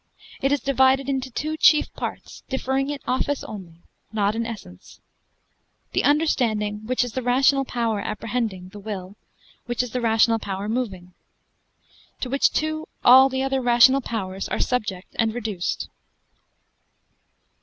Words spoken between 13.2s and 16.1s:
the other rational powers are subject and reduced.